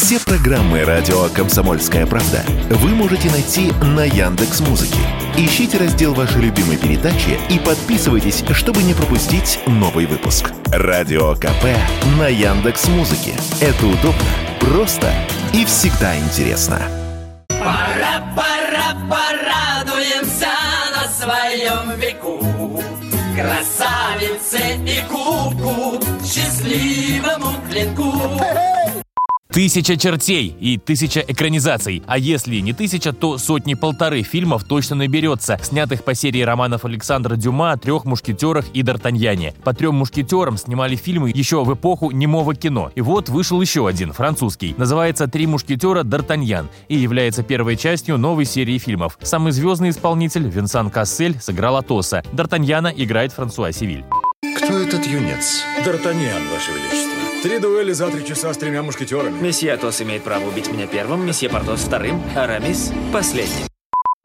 Все 0.00 0.20
программы 0.20 0.84
радио 0.84 1.28
Комсомольская 1.34 2.06
правда 2.06 2.44
вы 2.70 2.90
можете 2.90 3.28
найти 3.32 3.72
на 3.82 4.04
Яндекс 4.04 4.60
Музыке. 4.60 5.00
Ищите 5.36 5.76
раздел 5.76 6.14
вашей 6.14 6.40
любимой 6.40 6.76
передачи 6.76 7.36
и 7.50 7.58
подписывайтесь, 7.58 8.44
чтобы 8.52 8.84
не 8.84 8.94
пропустить 8.94 9.58
новый 9.66 10.06
выпуск. 10.06 10.52
Радио 10.66 11.34
КП 11.34 11.64
на 12.16 12.28
Яндекс 12.28 12.86
Музыке. 12.86 13.34
Это 13.60 13.86
удобно, 13.86 14.22
просто 14.60 15.12
и 15.52 15.64
всегда 15.64 16.16
интересно. 16.16 16.80
Пора, 17.48 18.22
пора, 18.36 18.94
порадуемся 19.10 20.52
на 20.94 21.08
своем 21.08 21.98
веку. 21.98 22.82
Красавице 23.34 24.78
и 24.86 25.02
кубку, 25.10 26.00
счастливому 26.24 27.56
клинку. 27.68 28.77
Тысяча 29.58 29.96
чертей 29.96 30.54
и 30.60 30.78
тысяча 30.78 31.18
экранизаций. 31.18 32.04
А 32.06 32.16
если 32.16 32.60
не 32.60 32.72
тысяча, 32.72 33.12
то 33.12 33.38
сотни-полторы 33.38 34.22
фильмов 34.22 34.62
точно 34.62 34.94
наберется, 34.94 35.58
снятых 35.60 36.04
по 36.04 36.14
серии 36.14 36.42
романов 36.42 36.84
Александра 36.84 37.34
Дюма 37.34 37.72
о 37.72 37.76
трех 37.76 38.04
мушкетерах 38.04 38.66
и 38.72 38.82
Д'Артаньяне. 38.82 39.54
По 39.64 39.74
трем 39.74 39.96
мушкетерам 39.96 40.58
снимали 40.58 40.94
фильмы 40.94 41.32
еще 41.34 41.64
в 41.64 41.74
эпоху 41.74 42.12
немого 42.12 42.54
кино. 42.54 42.92
И 42.94 43.00
вот 43.00 43.30
вышел 43.30 43.60
еще 43.60 43.88
один, 43.88 44.12
французский. 44.12 44.76
Называется 44.78 45.26
«Три 45.26 45.48
мушкетера 45.48 46.04
Д'Артаньян» 46.04 46.68
и 46.86 46.94
является 46.96 47.42
первой 47.42 47.74
частью 47.74 48.16
новой 48.16 48.44
серии 48.44 48.78
фильмов. 48.78 49.18
Самый 49.22 49.50
звездный 49.50 49.90
исполнитель 49.90 50.48
Винсан 50.48 50.88
Кассель 50.88 51.36
сыграл 51.40 51.78
Атоса. 51.78 52.22
Д'Артаньяна 52.32 52.92
играет 52.96 53.32
Франсуа 53.32 53.72
Сивиль. 53.72 54.04
Кто 54.68 54.80
этот 54.80 55.06
юнец? 55.06 55.64
Д'Артаньян, 55.82 56.46
Ваше 56.52 56.72
Величество. 56.72 57.42
Три 57.42 57.58
дуэли 57.58 57.92
за 57.92 58.10
три 58.10 58.22
часа 58.26 58.52
с 58.52 58.58
тремя 58.58 58.82
мушкетерами. 58.82 59.40
Месье 59.40 59.72
Атос 59.72 60.02
имеет 60.02 60.24
право 60.24 60.46
убить 60.46 60.70
меня 60.70 60.86
первым, 60.86 61.26
месье 61.26 61.48
Портос 61.48 61.80
вторым, 61.80 62.22
Арамис 62.36 62.92
последним. 63.10 63.77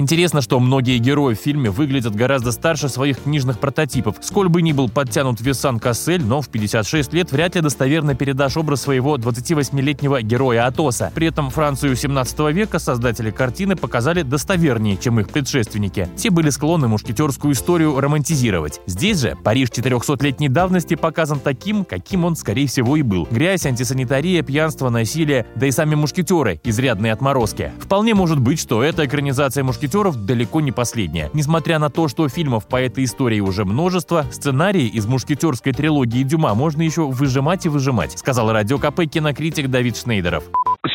Интересно, 0.00 0.40
что 0.40 0.58
многие 0.60 0.96
герои 0.96 1.34
в 1.34 1.38
фильме 1.38 1.68
выглядят 1.68 2.14
гораздо 2.14 2.52
старше 2.52 2.88
своих 2.88 3.22
книжных 3.24 3.58
прототипов. 3.58 4.16
Сколь 4.22 4.48
бы 4.48 4.62
ни 4.62 4.72
был 4.72 4.88
подтянут 4.88 5.42
Висан 5.42 5.78
Кассель, 5.78 6.24
но 6.24 6.40
в 6.40 6.48
56 6.48 7.12
лет 7.12 7.32
вряд 7.32 7.54
ли 7.54 7.60
достоверно 7.60 8.14
передашь 8.14 8.56
образ 8.56 8.80
своего 8.80 9.18
28-летнего 9.18 10.22
героя 10.22 10.66
Атоса. 10.66 11.12
При 11.14 11.26
этом 11.26 11.50
Францию 11.50 11.96
17 11.96 12.38
века 12.50 12.78
создатели 12.78 13.30
картины 13.30 13.76
показали 13.76 14.22
достовернее, 14.22 14.96
чем 14.96 15.20
их 15.20 15.28
предшественники. 15.28 16.08
Те 16.16 16.30
были 16.30 16.48
склонны 16.48 16.88
мушкетерскую 16.88 17.52
историю 17.52 18.00
романтизировать. 18.00 18.80
Здесь 18.86 19.20
же 19.20 19.36
Париж 19.44 19.68
400-летней 19.68 20.48
давности 20.48 20.94
показан 20.94 21.40
таким, 21.40 21.84
каким 21.84 22.24
он, 22.24 22.36
скорее 22.36 22.68
всего, 22.68 22.96
и 22.96 23.02
был. 23.02 23.28
Грязь, 23.30 23.66
антисанитария, 23.66 24.42
пьянство, 24.42 24.88
насилие, 24.88 25.44
да 25.56 25.66
и 25.66 25.70
сами 25.70 25.94
мушкетеры– 25.94 26.58
изрядные 26.64 27.12
отморозки. 27.12 27.72
Вполне 27.78 28.14
может 28.14 28.40
быть, 28.40 28.58
что 28.58 28.82
эта 28.82 29.04
экранизация 29.04 29.62
мушкетеров 29.62 29.89
далеко 30.26 30.60
не 30.60 30.72
последняя. 30.72 31.30
Несмотря 31.34 31.78
на 31.78 31.90
то, 31.90 32.08
что 32.08 32.28
фильмов 32.28 32.68
по 32.68 32.80
этой 32.80 33.04
истории 33.04 33.40
уже 33.40 33.64
множество, 33.64 34.22
сценарии 34.30 34.86
из 34.86 35.06
мушкетерской 35.06 35.72
трилогии 35.72 36.22
Дюма 36.22 36.54
можно 36.54 36.82
еще 36.82 37.06
выжимать 37.06 37.66
и 37.66 37.68
выжимать, 37.68 38.18
сказал 38.18 38.52
радио 38.52 38.78
КП 38.78 39.02
кинокритик 39.10 39.68
Давид 39.68 39.96
Шнейдеров 39.96 40.44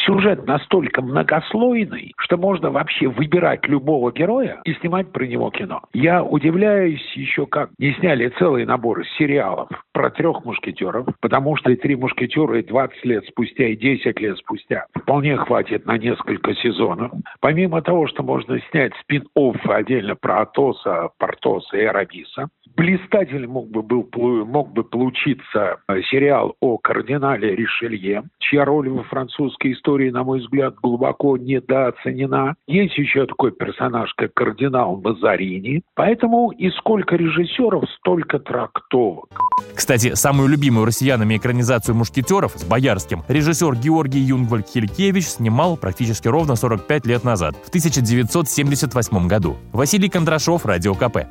сюжет 0.06 0.46
настолько 0.46 1.02
многослойный, 1.02 2.14
что 2.18 2.38
можно 2.38 2.70
вообще 2.70 3.08
выбирать 3.08 3.68
любого 3.68 4.12
героя 4.12 4.62
и 4.64 4.74
снимать 4.76 5.12
про 5.12 5.26
него 5.26 5.50
кино. 5.50 5.82
Я 5.94 6.24
удивляюсь 6.24 7.12
еще, 7.16 7.46
как 7.46 7.72
не 7.78 7.94
сняли 7.96 8.32
целый 8.38 8.66
набор 8.66 9.04
сериалов 9.18 9.70
про 9.96 10.10
трех 10.10 10.44
мушкетеров, 10.44 11.08
потому 11.22 11.56
что 11.56 11.72
и 11.72 11.78
три 11.78 11.96
мушкетера 11.96 12.60
и 12.60 12.64
20 12.64 13.06
лет 13.06 13.26
спустя, 13.28 13.68
и 13.68 13.78
10 13.78 14.20
лет 14.20 14.38
спустя 14.38 14.88
вполне 14.94 15.38
хватит 15.38 15.86
на 15.86 15.98
несколько 15.98 16.54
сезонов. 16.56 17.14
Помимо 17.40 17.82
того, 17.82 18.06
что 18.08 18.22
можно 18.22 18.60
снять 18.72 18.92
спин-офф 19.02 19.56
отдельно 19.70 20.16
про 20.18 20.42
Атоса, 20.42 21.12
Портоса 21.18 21.78
и 21.78 21.86
Арабиса, 21.86 22.50
блистатель 22.75 23.47
мог 23.47 23.69
бы, 23.69 23.84
был, 23.84 24.06
мог 24.46 24.74
бы 24.74 24.84
получиться 24.84 25.78
э, 25.88 26.02
сериал 26.09 26.56
о 26.59 26.78
кардинале 26.78 27.56
Ришелье, 27.56 28.24
чья 28.40 28.66
роль 28.66 28.90
во 28.90 29.03
французской 29.03 29.72
истории, 29.72 30.09
на 30.09 30.25
мой 30.25 30.40
взгляд, 30.40 30.75
глубоко 30.75 31.38
недооценена. 31.38 32.56
Есть 32.68 32.98
еще 32.98 33.25
такой 33.28 33.53
персонаж, 33.53 34.14
как 34.16 34.34
кардинал 34.34 35.00
Мазарини. 35.02 35.84
Поэтому 35.96 36.52
и 36.52 36.69
сколько 36.72 37.16
режиссеров, 37.16 37.90
столько 37.92 38.40
трактовок. 38.40 39.30
Кстати, 39.76 40.16
самую 40.16 40.48
любимую 40.48 40.86
россиянами 40.86 41.38
экранизацию 41.38 41.96
«Мушкетеров» 41.96 42.54
с 42.56 42.64
Боярским 42.64 43.24
режиссер 43.28 43.76
Георгий 43.76 44.20
Юнгвальд 44.20 44.68
Хилькевич 44.68 45.28
снимал 45.28 45.78
практически 45.78 46.28
ровно 46.28 46.56
45 46.56 47.06
лет 47.06 47.24
назад, 47.24 47.56
в 47.64 47.70
1978 47.70 49.28
году. 49.28 49.58
Василий 49.74 50.10
Кондрашов, 50.10 50.66
Радио 50.66 50.96
КП. 50.96 51.28